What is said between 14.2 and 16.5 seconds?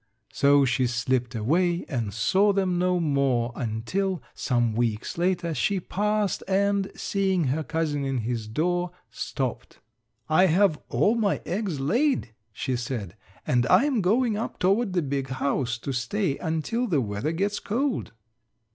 up toward the big house to stay